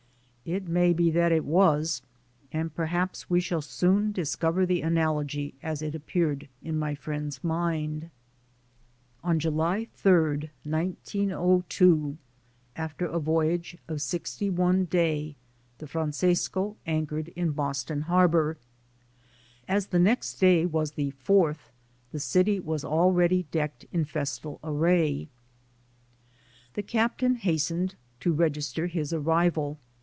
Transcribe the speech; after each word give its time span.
It 0.43 0.67
may 0.67 0.91
be 0.91 1.09
that 1.11 1.31
it 1.31 1.45
was, 1.45 2.01
and 2.51 2.75
perhaps 2.75 3.29
we 3.29 3.39
shall 3.39 3.61
soon 3.61 4.11
dis 4.11 4.35
cover 4.35 4.65
the 4.65 4.81
analogy 4.81 5.53
as 5.63 5.81
it 5.81 5.95
appeared 5.95 6.49
in 6.61 6.77
my 6.77 6.93
friend's 6.93 7.41
mind. 7.43 8.09
On 9.23 9.39
July 9.39 9.87
3rd, 10.03 10.49
1902, 10.65 12.17
after 12.75 13.05
a 13.05 13.19
voyage 13.19 13.77
of 13.87 14.01
sixty 14.01 14.49
one 14.49 14.85
day, 14.85 15.35
the 15.77 15.87
Francesco 15.87 16.75
anchored 16.85 17.29
in 17.29 17.51
Boston 17.51 18.01
Harbor. 18.01 18.57
As 19.69 19.87
the 19.87 19.99
next 19.99 20.33
day 20.37 20.65
was 20.65 20.93
the 20.93 21.11
"Fourth," 21.11 21.71
the 22.11 22.19
city 22.19 22.59
was 22.59 22.83
already 22.83 23.43
decked 23.51 23.85
in 23.93 24.03
festal 24.03 24.59
array. 24.65 25.29
The 26.73 26.83
captain 26.83 27.35
has 27.35 27.61
tened 27.65 27.93
to 28.21 28.33
register 28.33 28.87
his 28.87 29.13
arrival. 29.13 29.77